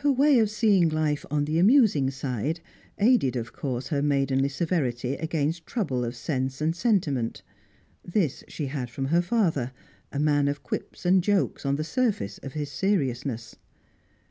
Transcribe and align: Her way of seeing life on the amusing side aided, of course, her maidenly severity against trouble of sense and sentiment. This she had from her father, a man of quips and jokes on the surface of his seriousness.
Her 0.00 0.12
way 0.12 0.38
of 0.40 0.50
seeing 0.50 0.90
life 0.90 1.24
on 1.30 1.46
the 1.46 1.58
amusing 1.58 2.10
side 2.10 2.60
aided, 2.98 3.36
of 3.36 3.54
course, 3.54 3.88
her 3.88 4.02
maidenly 4.02 4.50
severity 4.50 5.14
against 5.14 5.64
trouble 5.64 6.04
of 6.04 6.14
sense 6.14 6.60
and 6.60 6.76
sentiment. 6.76 7.42
This 8.04 8.44
she 8.48 8.66
had 8.66 8.90
from 8.90 9.06
her 9.06 9.22
father, 9.22 9.72
a 10.12 10.18
man 10.18 10.48
of 10.48 10.62
quips 10.62 11.06
and 11.06 11.24
jokes 11.24 11.64
on 11.64 11.76
the 11.76 11.84
surface 11.84 12.36
of 12.42 12.52
his 12.52 12.70
seriousness. 12.70 13.56